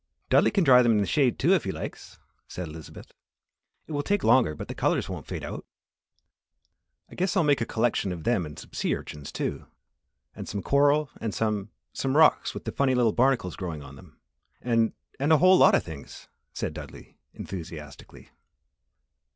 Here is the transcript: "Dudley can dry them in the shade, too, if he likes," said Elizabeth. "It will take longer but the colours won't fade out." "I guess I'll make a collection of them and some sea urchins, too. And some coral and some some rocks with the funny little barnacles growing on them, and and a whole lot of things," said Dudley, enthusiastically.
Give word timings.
"Dudley 0.31 0.49
can 0.49 0.63
dry 0.63 0.81
them 0.81 0.93
in 0.93 0.97
the 0.97 1.05
shade, 1.05 1.37
too, 1.37 1.53
if 1.53 1.63
he 1.63 1.71
likes," 1.71 2.17
said 2.47 2.67
Elizabeth. 2.67 3.13
"It 3.85 3.91
will 3.91 4.01
take 4.01 4.23
longer 4.23 4.55
but 4.55 4.67
the 4.67 4.73
colours 4.73 5.07
won't 5.07 5.27
fade 5.27 5.43
out." 5.43 5.63
"I 7.11 7.13
guess 7.13 7.37
I'll 7.37 7.43
make 7.43 7.61
a 7.61 7.67
collection 7.67 8.11
of 8.11 8.23
them 8.23 8.43
and 8.43 8.57
some 8.57 8.73
sea 8.73 8.95
urchins, 8.95 9.31
too. 9.31 9.67
And 10.35 10.49
some 10.49 10.63
coral 10.63 11.11
and 11.21 11.35
some 11.35 11.69
some 11.93 12.17
rocks 12.17 12.55
with 12.55 12.65
the 12.65 12.71
funny 12.71 12.95
little 12.95 13.13
barnacles 13.13 13.55
growing 13.55 13.83
on 13.83 13.95
them, 13.95 14.17
and 14.59 14.93
and 15.19 15.31
a 15.31 15.37
whole 15.37 15.59
lot 15.59 15.75
of 15.75 15.83
things," 15.83 16.27
said 16.51 16.73
Dudley, 16.73 17.19
enthusiastically. 17.35 18.31